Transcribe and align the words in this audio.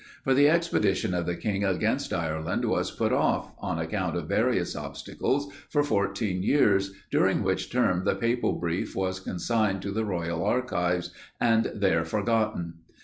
For 0.23 0.33
the 0.33 0.49
expedition 0.49 1.13
of 1.13 1.27
the 1.27 1.35
king 1.35 1.63
against 1.63 2.11
Ireland, 2.11 2.65
was 2.65 2.89
put 2.89 3.13
off, 3.13 3.53
on 3.59 3.77
account 3.77 4.17
of 4.17 4.27
various 4.27 4.75
obstacles, 4.75 5.53
for 5.69 5.83
fourteen 5.83 6.41
years, 6.41 6.91
during 7.11 7.43
which 7.43 7.69
term, 7.71 8.03
the 8.03 8.15
papal 8.15 8.53
brief 8.53 8.95
was 8.95 9.19
consigned 9.19 9.83
to 9.83 9.91
the 9.91 10.03
royal 10.03 10.43
archives, 10.43 11.11
and 11.39 11.65
there 11.75 12.03
forgotten. 12.03 12.79